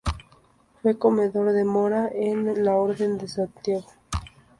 Fue 0.81 0.97
comendador 0.97 1.51
de 1.53 1.63
Mora 1.63 2.09
en 2.11 2.65
la 2.65 2.73
Orden 2.75 3.19
de 3.19 3.27
Santiago. 3.27 3.85